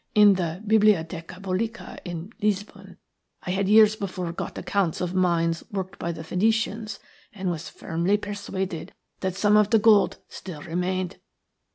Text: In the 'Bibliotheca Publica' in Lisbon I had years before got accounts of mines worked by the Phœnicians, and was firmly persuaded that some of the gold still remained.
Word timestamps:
In 0.15 0.33
the 0.33 0.63
'Bibliotheca 0.65 1.39
Publica' 1.43 1.99
in 2.03 2.33
Lisbon 2.41 2.97
I 3.45 3.51
had 3.51 3.69
years 3.69 3.95
before 3.95 4.33
got 4.33 4.57
accounts 4.57 4.99
of 4.99 5.13
mines 5.13 5.63
worked 5.71 5.99
by 5.99 6.11
the 6.11 6.23
Phœnicians, 6.23 6.97
and 7.33 7.51
was 7.51 7.69
firmly 7.69 8.17
persuaded 8.17 8.93
that 9.19 9.35
some 9.35 9.55
of 9.55 9.69
the 9.69 9.77
gold 9.77 10.17
still 10.27 10.63
remained. 10.63 11.19